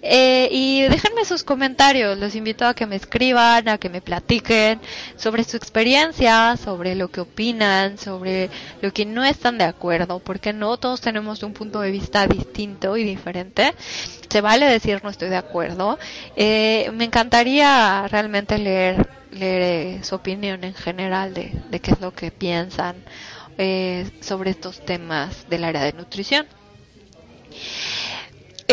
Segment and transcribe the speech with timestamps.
[0.02, 4.80] Eh, y déjenme sus comentarios, los invito a que me escriban, a que me platiquen
[5.16, 8.50] sobre su experiencia, sobre lo que opinan, sobre
[8.82, 12.98] lo que no están de acuerdo, porque no todos tenemos un punto de vista distinto
[12.98, 13.74] y diferente.
[14.30, 16.00] Se vale decir no estoy de acuerdo.
[16.36, 22.14] Eh, me encantaría realmente leer leer su opinión en general de, de qué es lo
[22.14, 22.96] que piensan
[23.58, 26.48] eh, sobre estos temas del área de nutrición.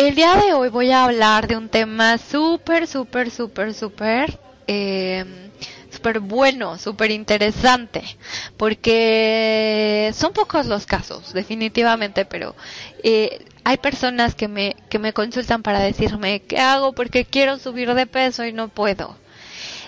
[0.01, 5.51] El día de hoy voy a hablar de un tema súper, súper, súper, súper, eh,
[5.91, 8.03] súper bueno, súper interesante,
[8.57, 12.57] porque son pocos los casos, definitivamente, pero
[13.03, 16.95] eh, hay personas que me, que me consultan para decirme, ¿qué hago?
[16.95, 19.19] Porque quiero subir de peso y no puedo.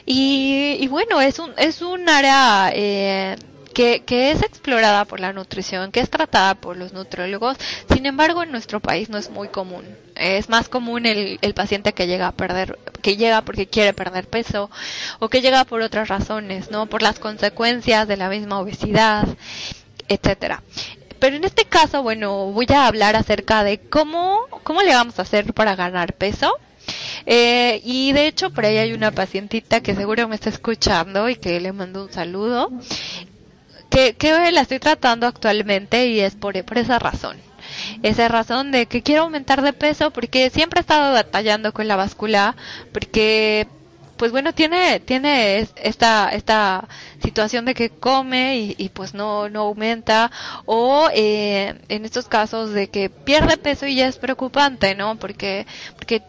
[0.04, 3.36] Y, y bueno, es un, es un área eh,
[3.72, 7.56] que, que es explorada por la nutrición, que es tratada por los nutriólogos.
[7.92, 9.84] Sin embargo, en nuestro país no es muy común.
[10.14, 14.26] Es más común el, el paciente que llega a perder, que llega porque quiere perder
[14.26, 14.70] peso
[15.18, 16.86] o que llega por otras razones, ¿no?
[16.86, 19.26] Por las consecuencias de la misma obesidad,
[20.08, 20.62] etcétera.
[21.18, 25.22] Pero en este caso, bueno, voy a hablar acerca de cómo, cómo le vamos a
[25.22, 26.52] hacer para ganar peso
[27.26, 31.36] eh, y de hecho, por ahí hay una pacientita que seguro me está escuchando y
[31.36, 32.70] que le mando un saludo,
[33.92, 37.36] que, que la estoy tratando actualmente y es por, esa razón.
[38.02, 41.96] Esa razón de que quiero aumentar de peso porque siempre he estado batallando con la
[41.96, 42.56] báscula,
[42.92, 43.68] porque
[44.16, 46.88] pues bueno, tiene, tiene esta, esta
[47.22, 50.30] situación de que come y, y pues no, no aumenta,
[50.64, 55.16] o eh, en estos casos de que pierde peso y ya es preocupante, ¿no?
[55.16, 55.66] Porque,
[55.96, 56.22] porque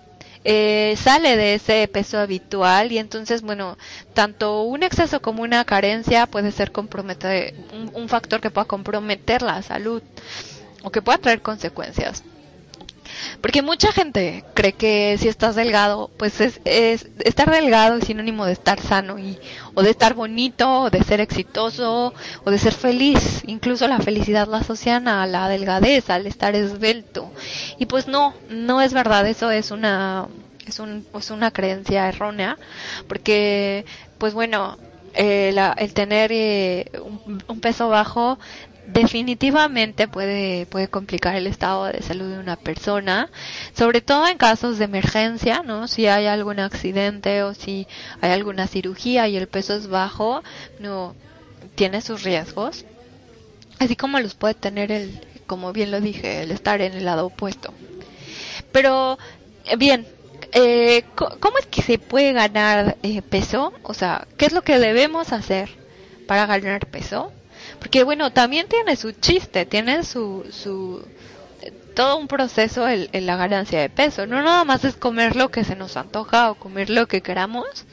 [0.43, 3.77] eh, sale de ese peso habitual y entonces, bueno,
[4.13, 9.41] tanto un exceso como una carencia puede ser comprometer, un, un factor que pueda comprometer
[9.41, 10.01] la salud
[10.83, 12.23] o que pueda traer consecuencias.
[13.41, 18.45] Porque mucha gente cree que si estás delgado, pues es, es, estar delgado es sinónimo
[18.45, 19.37] de estar sano y
[19.73, 22.13] o de estar bonito, o de ser exitoso,
[22.43, 23.43] o de ser feliz.
[23.47, 27.31] Incluso la felicidad la asocian a la delgadez, al estar esbelto.
[27.77, 30.27] Y pues no, no es verdad, eso es una
[30.67, 32.57] es, un, es una creencia errónea,
[33.07, 33.85] porque
[34.17, 34.77] pues bueno,
[35.13, 38.39] eh, la, el tener eh, un, un peso bajo
[38.87, 43.29] definitivamente puede, puede complicar el estado de salud de una persona,
[43.73, 45.87] sobre todo en casos de emergencia, ¿no?
[45.87, 47.87] Si hay algún accidente o si
[48.21, 50.43] hay alguna cirugía y el peso es bajo,
[50.79, 51.15] no
[51.75, 52.85] tiene sus riesgos,
[53.79, 57.27] así como los puede tener el, como bien lo dije, el estar en el lado
[57.27, 57.73] opuesto.
[58.71, 59.17] Pero,
[59.77, 60.07] bien,
[60.53, 63.73] eh, ¿cómo es que se puede ganar eh, peso?
[63.83, 65.69] O sea, ¿qué es lo que debemos hacer
[66.27, 67.31] para ganar peso?
[67.79, 71.05] Porque bueno, también tiene su chiste, tiene su, su
[71.95, 74.25] todo un proceso en, la ganancia de peso.
[74.25, 77.85] No nada más es comer lo que se nos antoja o comer lo que queramos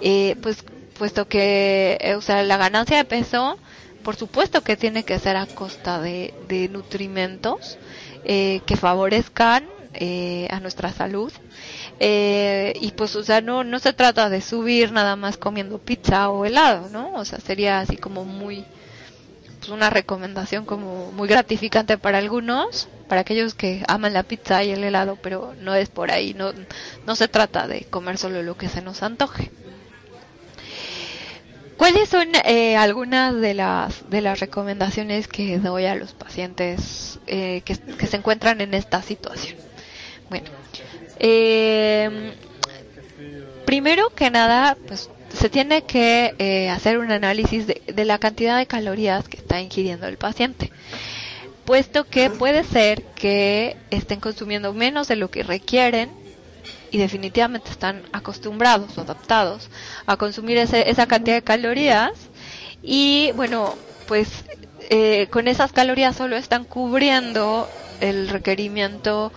[0.00, 0.64] eh, pues
[0.98, 3.58] puesto que eh, o sea, la ganancia de peso,
[4.02, 7.78] por supuesto que tiene que ser a costa de, de nutrimentos
[8.24, 9.64] eh, que favorezcan
[9.94, 11.32] eh, a nuestra salud.
[12.00, 16.28] Eh, y pues, o sea, no, no se trata de subir nada más comiendo pizza
[16.28, 17.12] o helado, ¿no?
[17.14, 18.64] O sea, sería así como muy,
[19.58, 24.70] pues una recomendación como muy gratificante para algunos, para aquellos que aman la pizza y
[24.72, 26.52] el helado, pero no es por ahí, no,
[27.06, 29.50] no se trata de comer solo lo que se nos antoje.
[31.76, 37.62] ¿Cuáles son eh, algunas de las de las recomendaciones que doy a los pacientes eh,
[37.64, 39.58] que, que, se encuentran en esta situación?
[40.30, 40.50] Bueno,
[41.18, 42.34] eh,
[43.64, 48.58] primero que nada, pues se tiene que eh, hacer un análisis de, de la cantidad
[48.58, 50.70] de calorías que está ingiriendo el paciente
[51.64, 56.10] puesto que puede ser que estén consumiendo menos de lo que requieren
[56.90, 59.68] y definitivamente están acostumbrados o adaptados
[60.06, 62.12] a consumir ese, esa cantidad de calorías.
[62.82, 63.74] Y bueno,
[64.06, 64.28] pues
[64.90, 67.68] eh, con esas calorías solo están cubriendo
[68.00, 69.32] el requerimiento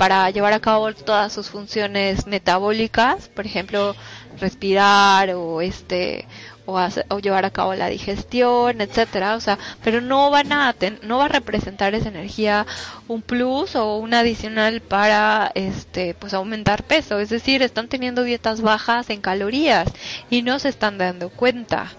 [0.00, 3.94] para llevar a cabo todas sus funciones metabólicas, por ejemplo,
[4.40, 6.26] respirar o este
[6.64, 11.26] o, llevar a cabo la digestión, etcétera, o sea, pero no van a no va
[11.26, 12.66] a representar esa energía
[13.08, 18.62] un plus o un adicional para este pues aumentar peso, es decir, están teniendo dietas
[18.62, 19.86] bajas en calorías
[20.30, 21.92] y no se están dando cuenta.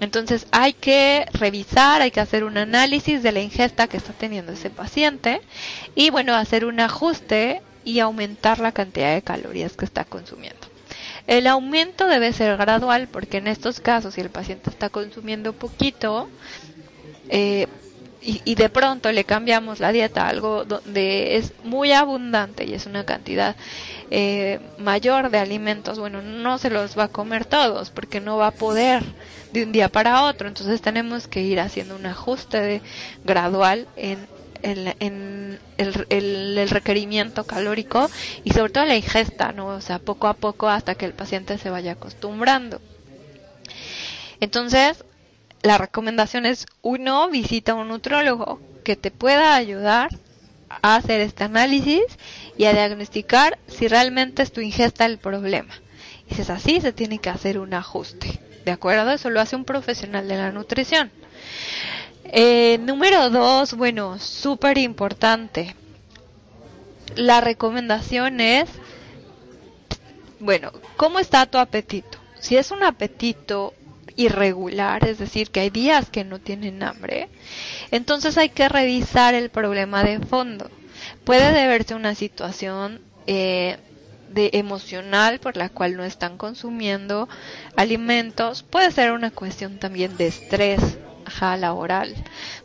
[0.00, 4.52] Entonces hay que revisar, hay que hacer un análisis de la ingesta que está teniendo
[4.52, 5.42] ese paciente
[5.94, 10.68] y bueno, hacer un ajuste y aumentar la cantidad de calorías que está consumiendo.
[11.26, 16.28] El aumento debe ser gradual porque en estos casos, si el paciente está consumiendo poquito
[17.28, 17.66] eh,
[18.22, 23.04] y, de pronto le cambiamos la dieta algo donde es muy abundante y es una
[23.04, 23.56] cantidad
[24.10, 28.48] eh, mayor de alimentos, bueno, no se los va a comer todos porque no va
[28.48, 29.02] a poder
[29.52, 30.48] de un día para otro.
[30.48, 32.82] Entonces tenemos que ir haciendo un ajuste
[33.24, 34.26] gradual en
[34.62, 36.06] en, el,
[36.58, 38.10] el, requerimiento calórico
[38.44, 39.68] y sobre todo la ingesta, ¿no?
[39.68, 42.80] O sea, poco a poco hasta que el paciente se vaya acostumbrando.
[44.40, 45.04] Entonces,
[45.62, 50.08] la recomendación es, uno, visita a un nutrólogo que te pueda ayudar
[50.82, 52.04] a hacer este análisis
[52.56, 55.74] y a diagnosticar si realmente es tu ingesta el problema.
[56.30, 58.40] Y si es así, se tiene que hacer un ajuste.
[58.64, 59.10] ¿De acuerdo?
[59.10, 61.10] Eso lo hace un profesional de la nutrición.
[62.24, 65.74] Eh, número dos, bueno, súper importante.
[67.16, 68.68] La recomendación es,
[70.38, 72.18] bueno, ¿cómo está tu apetito?
[72.38, 73.74] Si es un apetito
[74.16, 77.28] irregular, es decir, que hay días que no tienen hambre,
[77.90, 80.70] entonces hay que revisar el problema de fondo.
[81.24, 83.78] Puede deberse a una situación eh,
[84.30, 87.28] de emocional por la cual no están consumiendo
[87.76, 90.80] alimentos, puede ser una cuestión también de estrés
[91.58, 92.14] laboral,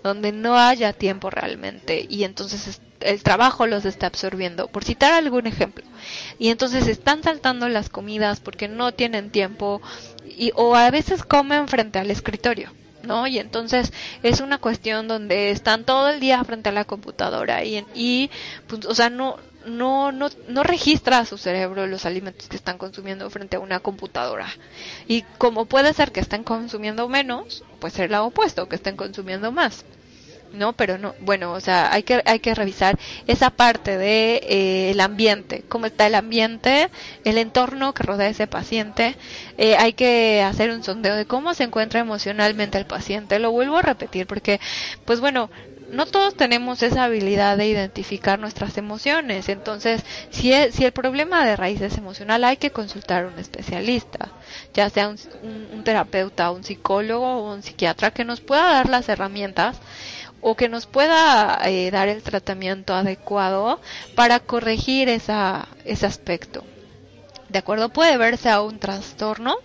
[0.04, 5.46] donde no haya tiempo realmente y entonces el trabajo los está absorbiendo, por citar algún
[5.48, 5.86] ejemplo.
[6.40, 9.82] Y entonces están saltando las comidas porque no tienen tiempo
[10.26, 12.72] y o a veces comen frente al escritorio.
[13.04, 13.28] ¿no?
[13.28, 17.86] Y entonces es una cuestión donde están todo el día frente a la computadora y,
[17.94, 18.32] y
[18.68, 22.78] pues, o sea, no, no, no, no registra a su cerebro los alimentos que están
[22.78, 24.48] consumiendo frente a una computadora.
[25.08, 29.52] Y como puede ser que estén consumiendo menos, puede ser lo opuesto, que estén consumiendo
[29.52, 29.86] más.
[30.54, 30.74] ¿no?
[30.74, 35.00] Pero no, bueno, o sea, hay que, hay que revisar esa parte de eh, el
[35.02, 36.90] ambiente, cómo está el ambiente,
[37.24, 39.16] el entorno que rodea ese paciente.
[39.58, 43.40] Eh, hay que hacer un sondeo de cómo se encuentra emocionalmente el paciente.
[43.40, 44.60] Lo vuelvo a repetir porque,
[45.06, 45.50] pues bueno,
[45.92, 49.50] no todos tenemos esa habilidad de identificar nuestras emociones.
[49.50, 54.30] Entonces, si, si el problema de raíz es emocional, hay que consultar a un especialista,
[54.74, 55.18] ya sea un,
[55.74, 59.78] un, terapeuta, un psicólogo o un psiquiatra que nos pueda dar las herramientas
[60.42, 63.80] o que nos pueda eh, dar el tratamiento adecuado
[64.16, 66.64] para corregir esa, ese aspecto.
[67.50, 67.90] ¿De acuerdo?
[67.90, 69.56] Puede verse a un trastorno.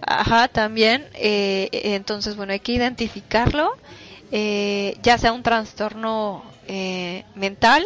[0.00, 1.06] Ajá, también.
[1.14, 3.72] Eh, entonces, bueno, hay que identificarlo
[4.30, 7.84] eh, ya sea un trastorno eh, mental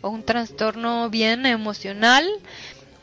[0.00, 2.24] o un trastorno bien emocional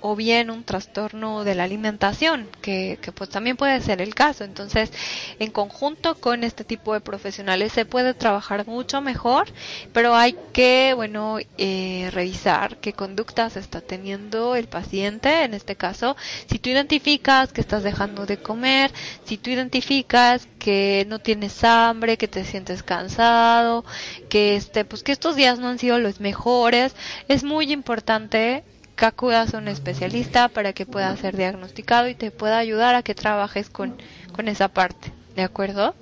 [0.01, 4.43] o bien un trastorno de la alimentación, que, que, pues también puede ser el caso.
[4.43, 4.91] Entonces,
[5.39, 9.47] en conjunto con este tipo de profesionales se puede trabajar mucho mejor,
[9.93, 15.43] pero hay que, bueno, eh, revisar qué conductas está teniendo el paciente.
[15.43, 16.15] En este caso,
[16.47, 18.91] si tú identificas que estás dejando de comer,
[19.25, 23.85] si tú identificas que no tienes hambre, que te sientes cansado,
[24.29, 26.95] que este, pues que estos días no han sido los mejores,
[27.27, 28.63] es muy importante
[28.99, 33.01] que acudas a un especialista para que pueda ser diagnosticado y te pueda ayudar a
[33.01, 33.95] que trabajes con,
[34.33, 35.95] con esa parte, ¿de acuerdo?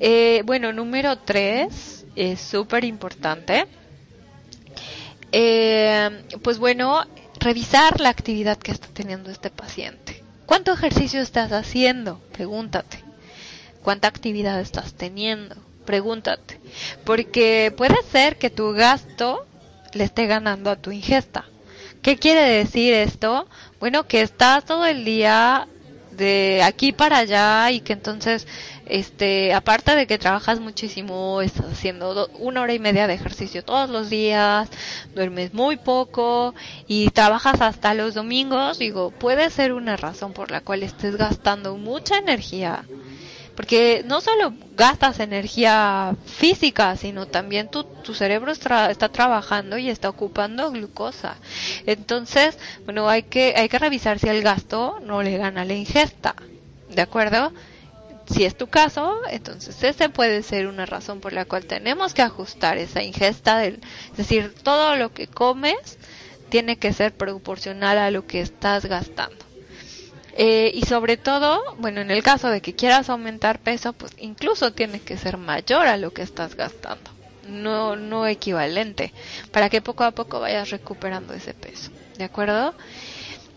[0.00, 3.66] Eh, bueno, número tres es súper importante.
[5.30, 7.02] Eh, pues bueno,
[7.38, 10.24] revisar la actividad que está teniendo este paciente.
[10.46, 12.18] ¿Cuánto ejercicio estás haciendo?
[12.32, 13.04] Pregúntate.
[13.82, 15.54] ¿Cuánta actividad estás teniendo?
[15.84, 16.58] Pregúntate.
[17.04, 19.46] Porque puede ser que tu gasto
[19.94, 21.44] le esté ganando a tu ingesta.
[22.02, 23.46] ¿Qué quiere decir esto?
[23.78, 25.68] Bueno, que estás todo el día
[26.12, 28.46] de aquí para allá y que entonces
[28.86, 33.88] este, aparte de que trabajas muchísimo, estás haciendo una hora y media de ejercicio todos
[33.88, 34.68] los días,
[35.14, 36.54] duermes muy poco
[36.86, 41.76] y trabajas hasta los domingos, digo, puede ser una razón por la cual estés gastando
[41.76, 42.84] mucha energía.
[43.54, 50.08] Porque no solo gastas energía física, sino también tu, tu cerebro está trabajando y está
[50.08, 51.36] ocupando glucosa.
[51.86, 56.34] Entonces, bueno, hay que, hay que revisar si el gasto no le gana la ingesta.
[56.88, 57.52] ¿De acuerdo?
[58.26, 62.22] Si es tu caso, entonces ese puede ser una razón por la cual tenemos que
[62.22, 63.80] ajustar esa ingesta, del,
[64.12, 65.98] es decir, todo lo que comes
[66.48, 69.51] tiene que ser proporcional a lo que estás gastando.
[70.34, 74.72] Eh, y sobre todo, bueno, en el caso de que quieras aumentar peso, pues incluso
[74.72, 77.10] tiene que ser mayor a lo que estás gastando,
[77.48, 79.12] no, no equivalente,
[79.50, 82.74] para que poco a poco vayas recuperando ese peso, ¿de acuerdo?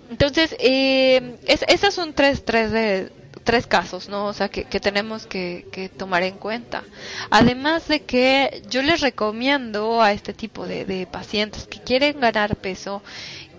[0.09, 3.11] Entonces, eh, es, esos son tres, tres de,
[3.43, 4.25] tres casos, ¿no?
[4.27, 6.83] O sea, que, tenemos que, tomar en cuenta.
[7.29, 13.01] Además de que yo les recomiendo a este tipo de, pacientes que quieren ganar peso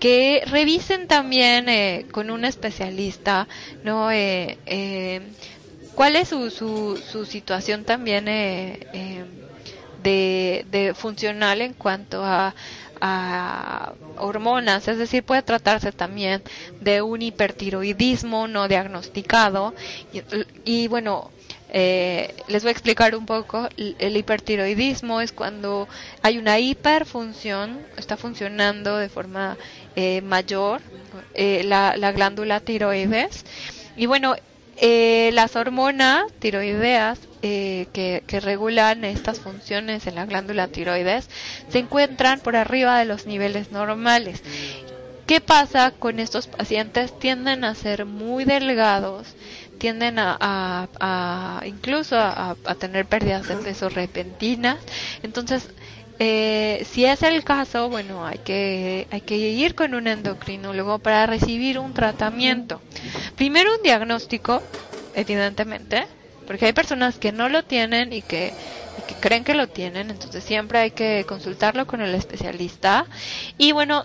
[0.00, 3.48] que revisen también eh, con un especialista,
[3.82, 4.10] ¿no?
[4.10, 5.22] Eh, eh,
[5.94, 8.86] ¿Cuál es su, su, su situación también de,
[10.02, 12.54] de funcional en cuanto a
[13.00, 16.42] a hormonas, es decir, puede tratarse también
[16.80, 19.74] de un hipertiroidismo no diagnosticado
[20.64, 21.30] y, bueno,
[21.68, 23.68] eh, les voy a explicar un poco.
[23.76, 25.88] El hipertiroidismo es cuando
[26.22, 29.56] hay una hiperfunción, está funcionando de forma
[29.94, 30.80] eh, mayor
[31.34, 33.44] eh, la, la, glándula tiroides.
[33.96, 34.36] Y bueno,
[34.78, 37.86] eh, las hormonas tiroideas eh,
[38.26, 41.28] que, regulan estas funciones en la glándula tiroides
[41.68, 44.42] se encuentran por arriba de los niveles normales.
[45.26, 47.16] ¿Qué pasa con estos pacientes?
[47.18, 49.34] Tienden a ser muy delgados,
[49.78, 54.78] tienden a, a, incluso a, a, tener pérdidas de peso repentinas.
[55.22, 55.68] Entonces,
[56.18, 61.26] eh, si es el caso, bueno, hay que, hay que ir con un endocrinólogo para
[61.26, 62.80] recibir un tratamiento.
[63.36, 64.62] Primero un diagnóstico,
[65.14, 66.06] evidentemente,
[66.46, 68.52] porque hay personas que no lo tienen y que,
[69.20, 73.06] creen que lo tienen, entonces siempre hay que consultarlo con el especialista.
[73.58, 74.04] Y bueno,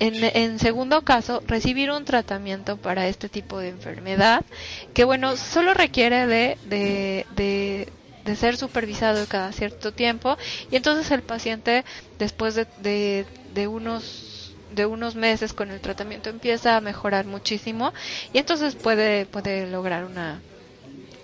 [0.00, 4.44] en, en, segundo caso, recibir un tratamiento para este tipo de enfermedad,
[4.92, 7.88] que bueno, solo requiere de, de, de
[8.24, 10.36] de ser supervisado cada cierto tiempo
[10.70, 11.84] y entonces el paciente
[12.18, 17.92] después de, de, unos de unos meses con el tratamiento empieza a mejorar muchísimo
[18.32, 20.40] y entonces puede puede lograr una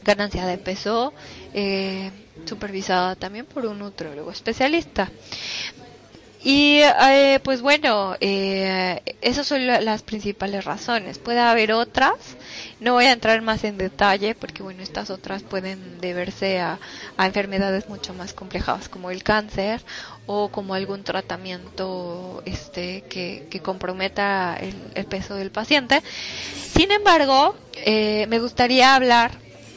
[0.04, 1.12] ganancia de peso
[1.54, 2.10] eh,
[2.44, 5.10] supervisada también por un nutrólogo especialista
[6.42, 11.18] y eh, pues bueno, eh, esas son las principales razones.
[11.18, 12.14] Puede haber otras,
[12.80, 16.78] no voy a entrar más en detalle porque bueno, estas otras pueden deberse a,
[17.18, 19.82] enfermedades mucho más complejas como el cáncer
[20.24, 24.56] o como algún tratamiento este que, que comprometa
[24.94, 26.02] el, peso del paciente.
[26.72, 27.54] Sin embargo,
[27.84, 29.32] eh, me gustaría hablar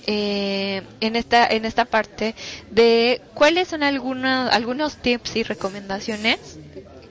[0.08, 2.36] eh, en esta en esta parte
[2.72, 6.60] de cuáles son algunos algunos tips y recomendaciones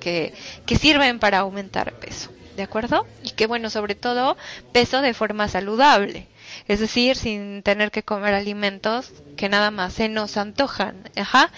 [0.01, 0.35] que,
[0.67, 3.07] que sirven para aumentar peso, ¿de acuerdo?
[3.23, 4.37] Y que bueno, sobre todo
[4.73, 6.27] peso de forma saludable,
[6.69, 11.51] es decir, sin tener que comer alimentos que nada más se nos antojan, ajá.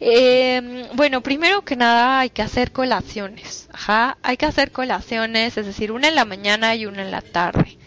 [0.00, 5.66] Eh, bueno, primero que nada hay que hacer colaciones, ajá, hay que hacer colaciones, es
[5.66, 7.78] decir, una en la mañana y una en la tarde.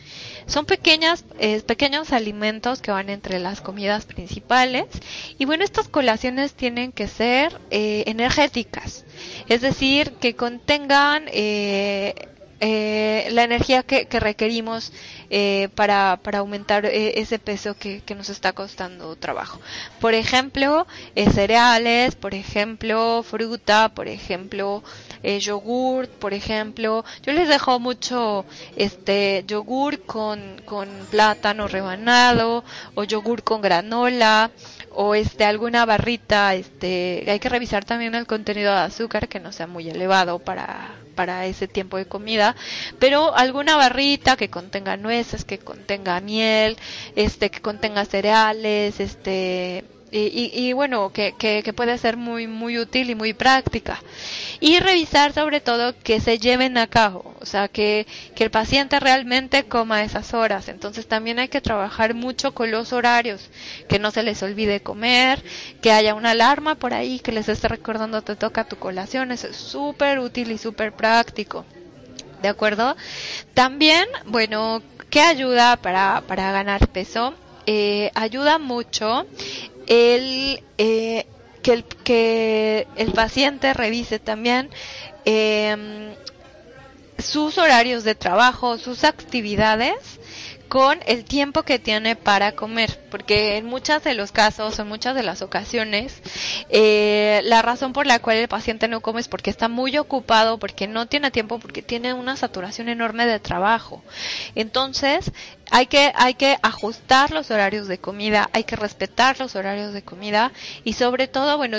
[0.48, 4.86] Son pequeñas, eh, pequeños alimentos que van entre las comidas principales
[5.38, 9.06] y bueno, estas colaciones tienen que ser eh, energéticas,
[9.48, 12.14] es decir, que contengan eh,
[12.62, 14.94] eh, la energía que, que requerimos
[15.30, 19.60] eh, para, para aumentar eh, ese peso que, que, nos está costando trabajo.
[20.00, 20.88] Por ejemplo,
[21.34, 24.84] cereales, por ejemplo, fruta, por ejemplo,
[25.26, 27.04] eh, yogur, por ejemplo.
[27.24, 32.64] Yo les dejo mucho este yogur con, con plátano rebanado
[32.94, 34.52] o yogur con granola
[34.92, 39.52] o este alguna barrita, este hay que revisar también el contenido de azúcar que no
[39.52, 42.56] sea muy elevado para para ese tiempo de comida,
[43.00, 46.78] pero alguna barrita que contenga nueces, que contenga miel,
[47.16, 53.10] este que contenga cereales, este y, y, bueno, que, que, puede ser muy, muy útil
[53.10, 54.02] y muy práctica.
[54.60, 59.00] Y revisar sobre todo que se lleven a cabo, o sea, que, que el paciente
[59.00, 60.70] realmente coma esas horas.
[60.70, 63.50] Entonces también hay que trabajar mucho con los horarios,
[63.90, 65.44] que no se les olvide comer,
[65.82, 69.48] que haya una alarma por ahí que les esté recordando te toca tu colación, eso
[69.48, 71.66] es súper útil y súper práctico.
[72.42, 72.96] ¿De acuerdo?
[73.54, 77.34] También, bueno, ¿qué ayuda para, para ganar peso?
[77.68, 79.26] Eh, ayuda mucho
[79.88, 81.26] el, eh,
[81.62, 84.70] que, el, que el paciente revise también
[85.26, 86.16] eh,
[87.18, 90.20] sus horarios de trabajo, sus actividades
[90.76, 95.16] con el tiempo que tiene para comer, porque en muchos de los casos, en muchas
[95.16, 96.22] de las ocasiones,
[96.68, 100.60] eh, la razón por la cual el paciente no come es porque está muy ocupado,
[100.60, 104.04] porque no tiene tiempo, porque tiene una saturación enorme de trabajo.
[104.54, 105.32] Entonces,
[105.72, 110.02] hay que, hay que ajustar los horarios de comida, hay que respetar los horarios de
[110.02, 110.52] comida
[110.84, 111.78] y sobre todo, bueno,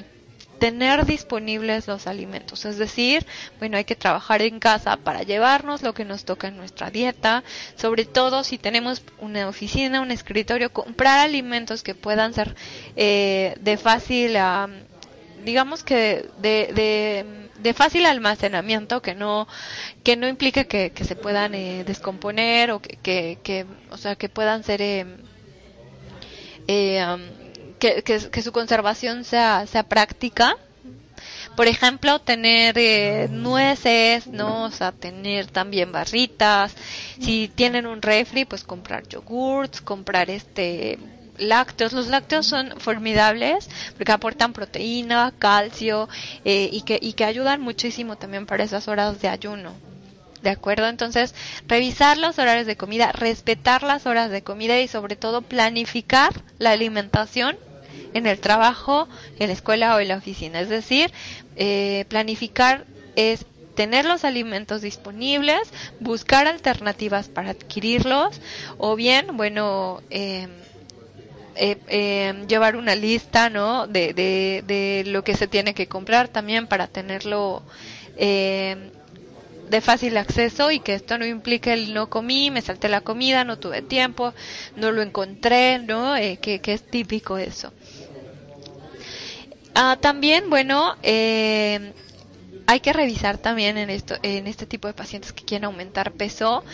[0.59, 2.65] tener disponibles los alimentos.
[2.65, 3.27] Es decir,
[3.59, 7.45] bueno, hay que trabajar en casa para llevarnos lo que nos toca en nuestra dieta,
[7.77, 12.55] sobre todo si tenemos una oficina, un escritorio, comprar alimentos que puedan ser
[12.97, 14.37] eh, de fácil,
[15.45, 17.25] digamos que de,
[17.59, 19.49] de, fácil almacenamiento, que no
[20.05, 24.15] que no implique que, que se puedan eh, descomponer o que, que, que, o sea,
[24.15, 25.05] que puedan ser eh,
[26.69, 27.45] eh
[27.79, 30.57] que, que, su conservación sea, sea práctica.
[31.57, 34.65] Por ejemplo, tener eh, nueces, ¿no?
[34.65, 36.75] O sea, tener también barritas.
[37.21, 40.99] Si tienen un refri, pues comprar yogurts, comprar este
[41.39, 41.93] lácteos.
[41.93, 46.09] Los lácteos son formidables porque aportan proteína, calcio
[46.45, 49.73] eh, y, que, y que ayudan muchísimo también para esas horas de ayuno.
[50.43, 50.87] ¿De acuerdo?
[50.89, 51.35] Entonces,
[51.67, 56.71] revisar los horarios de comida, respetar las horas de comida y sobre todo planificar la
[56.71, 57.57] alimentación
[58.17, 60.61] en el trabajo, en la escuela o en la oficina.
[60.61, 61.13] Es decir,
[61.57, 65.61] eh, planificar es tener los alimentos disponibles,
[66.01, 68.41] buscar alternativas para adquirirlos
[68.79, 70.51] o bien, bueno, em,
[71.55, 73.87] eh, em, llevar una lista, ¿no?
[73.87, 77.63] De, de, lo que se tiene que comprar también para tenerlo
[78.17, 78.91] em,
[79.69, 83.45] de fácil acceso y que esto no implique el no comí, me salté la comida,
[83.45, 84.33] no tuve tiempo,
[84.77, 86.17] no lo encontré, ¿no?
[86.17, 87.73] Eh, que, que es típico eso.
[89.79, 91.93] Ah, también, bueno, eh,
[92.67, 96.65] hay que revisar también en esto, en este tipo de pacientes que quieren aumentar peso,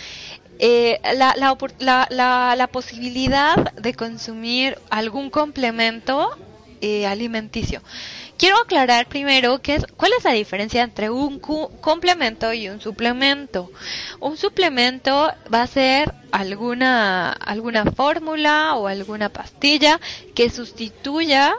[0.61, 6.31] eh, la, la, la, posibilidad de consumir algún complemento
[6.81, 7.83] eh, alimenticio.
[8.37, 13.73] Quiero aclarar primero que es, cuál es la diferencia entre un complemento y un suplemento.
[14.21, 20.01] Un suplemento va a ser alguna, alguna fórmula o alguna pastilla
[20.37, 21.57] que sustituya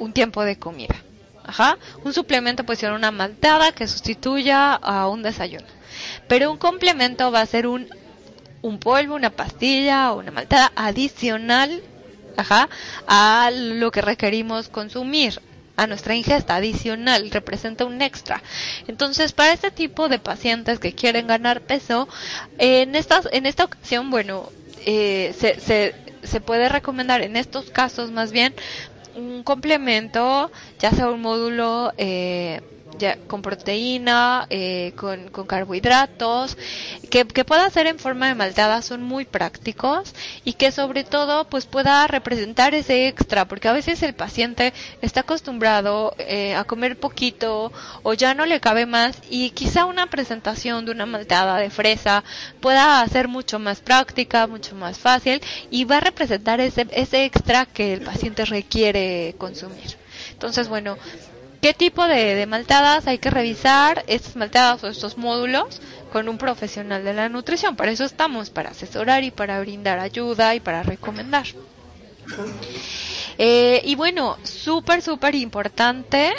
[0.00, 0.96] un tiempo de comida.
[1.44, 1.78] Ajá.
[2.04, 5.66] Un suplemento puede ser una maltada que sustituya a un desayuno.
[6.28, 7.88] Pero un complemento va a ser un,
[8.62, 11.82] un polvo, una pastilla o una maltada adicional
[12.36, 12.68] ajá,
[13.06, 15.40] a lo que requerimos consumir
[15.76, 18.42] a nuestra ingesta adicional, representa un extra.
[18.86, 22.08] Entonces, para este tipo de pacientes que quieren ganar peso,
[22.58, 24.50] en, estas, en esta ocasión, bueno,
[24.84, 28.54] eh, se, se, se puede recomendar en estos casos más bien
[29.14, 32.60] un complemento, ya sea un módulo eh,
[32.98, 36.56] ya, con proteína, eh, con, carbohidratos,
[37.10, 41.44] que, que, pueda ser en forma de malteada, son muy prácticos y que sobre todo
[41.48, 44.72] pues pueda representar ese extra, porque a veces el paciente
[45.02, 47.72] está acostumbrado eh, a comer poquito
[48.02, 52.24] o ya no le cabe más y quizá una presentación de una malteada de fresa
[52.60, 57.66] pueda ser mucho más práctica, mucho más fácil y va a representar ese, ese extra
[57.66, 59.96] que el paciente requiere consumir.
[60.32, 60.96] Entonces, bueno,
[61.60, 67.04] ¿Qué tipo de, maltadas hay que revisar estas maltadas o estos módulos con un profesional
[67.04, 67.76] de la nutrición?
[67.76, 71.46] Para eso estamos, para asesorar y para brindar ayuda y para recomendar.
[73.36, 76.32] Eh, y bueno, súper, súper importante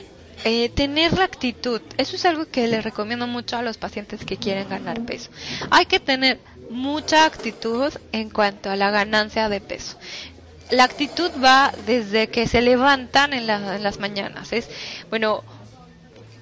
[0.44, 1.82] eh, tener la actitud.
[1.98, 5.30] Eso es algo que le recomiendo mucho a los pacientes que quieren ganar peso.
[5.70, 6.40] Hay que tener
[6.72, 9.98] mucha actitud en cuanto a la ganancia de peso
[10.72, 14.52] la actitud va desde que se levantan en, las mañanas.
[14.54, 14.70] Es,
[15.10, 15.44] bueno,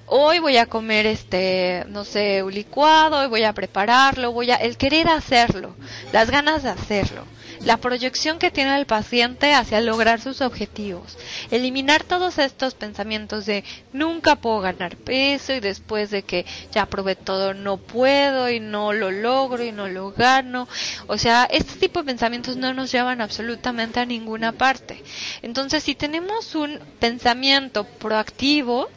[0.06, 4.56] hoy voy a comer este, no sé, un licuado, hoy voy a prepararlo, voy a,
[4.56, 5.74] el querer hacerlo,
[6.12, 7.24] las ganas de hacerlo
[7.64, 11.18] la proyección que tiene el paciente hacia lograr sus objetivos.
[11.50, 17.16] Eliminar todos estos pensamientos de nunca puedo ganar peso y después de que ya probé
[17.16, 20.68] todo no puedo y no lo logro y no lo gano.
[21.06, 25.02] O sea, este tipo de pensamientos no nos llevan absolutamente a ninguna parte.
[25.42, 28.88] Entonces, si tenemos un pensamiento proactivo,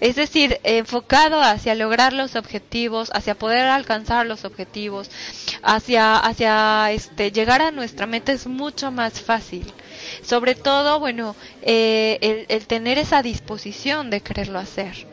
[0.00, 5.10] es decir, enfocado hacia lograr los objetivos, hacia poder alcanzar los objetivos,
[5.62, 9.72] hacia, hacia este, llegar a nuestra es mucho más fácil.
[10.22, 15.06] Sobre todo, bueno, eh, el, el tener esa disposición de quererlo hacer.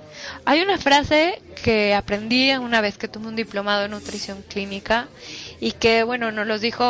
[0.46, 5.08] Hay una frase que aprendí una vez que tuve un diplomado en nutrición clínica
[5.60, 6.84] y que, bueno, nos los dijo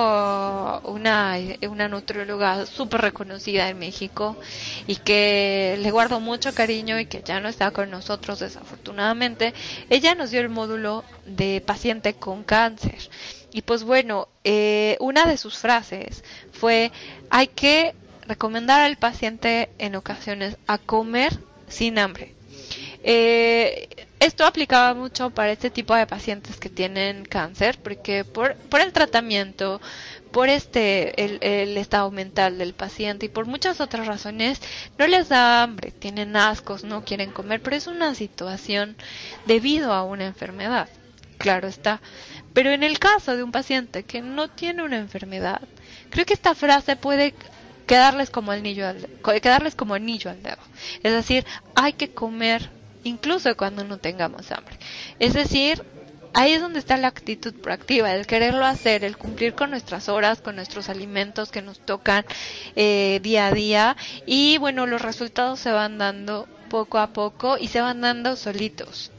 [0.85, 1.37] una,
[1.69, 4.37] una nutrióloga súper reconocida en México
[4.87, 9.53] y que le guardo mucho cariño y que ya no está con nosotros desafortunadamente.
[9.89, 12.97] Ella nos dio el módulo de paciente con cáncer.
[13.51, 16.91] Y pues bueno, eh, una de sus frases fue,
[17.29, 17.95] hay que
[18.27, 22.35] recomendar al paciente en ocasiones a comer sin hambre.
[23.03, 23.87] Eh,
[24.19, 29.79] esto aplicaba mucho para este tipo de pacientes que tienen cáncer, porque por, el tratamiento,
[30.31, 34.61] por este el, el, estado mental del paciente y por muchas otras razones
[34.97, 38.97] no les da hambre, tienen ascos, no quieren comer, pero es una situación
[39.45, 40.89] debido a una enfermedad.
[41.39, 42.01] Claro está.
[42.53, 45.61] Pero en el caso de un paciente que no tiene una enfermedad,
[46.11, 47.33] creo que esta frase puede
[47.87, 49.07] quedarles como anillo al
[49.41, 50.61] quedarles como anillo al dedo.
[51.01, 52.69] Es decir, hay que comer
[53.05, 54.77] incluso cuando no tengamos hambre.
[55.17, 55.81] Es decir,
[56.33, 60.41] ahí es donde está la actitud proactiva, el quererlo hacer, el cumplir con nuestras horas,
[60.41, 62.25] con nuestros alimentos que nos tocan
[62.75, 67.69] eh, día a día y bueno, los resultados se van dando poco a poco y
[67.69, 69.11] se van dando solitos.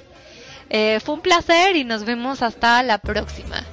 [0.70, 3.64] Eh, fue un placer y nos vemos hasta la próxima.